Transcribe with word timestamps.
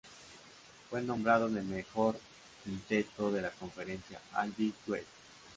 Fue 0.89 0.99
nombrado 1.03 1.47
en 1.47 1.57
el 1.57 1.65
mejor 1.65 2.19
quinteto 2.63 3.31
de 3.31 3.43
la 3.43 3.51
Conferencia 3.51 4.19
All-Big 4.33 4.73
West. 4.87 5.05